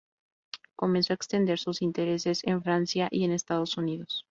Comenzó 0.75 1.13
a 1.13 1.17
extender 1.17 1.59
sus 1.59 1.83
intereses 1.83 2.41
en 2.45 2.63
Francia 2.63 3.07
y 3.11 3.23
en 3.23 3.33
Estados 3.33 3.77
Unidos. 3.77 4.19